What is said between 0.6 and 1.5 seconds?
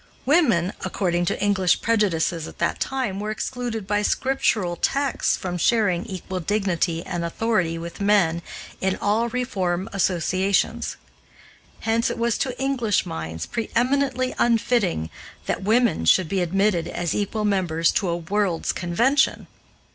according to